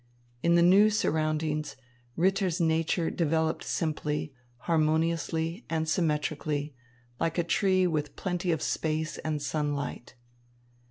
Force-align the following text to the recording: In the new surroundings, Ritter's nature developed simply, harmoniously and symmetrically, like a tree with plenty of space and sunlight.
In 0.41 0.55
the 0.55 0.63
new 0.63 0.89
surroundings, 0.89 1.75
Ritter's 2.15 2.59
nature 2.59 3.11
developed 3.11 3.63
simply, 3.63 4.33
harmoniously 4.61 5.63
and 5.69 5.87
symmetrically, 5.87 6.73
like 7.19 7.37
a 7.37 7.43
tree 7.43 7.85
with 7.85 8.15
plenty 8.15 8.51
of 8.51 8.63
space 8.63 9.19
and 9.19 9.39
sunlight. 9.39 10.15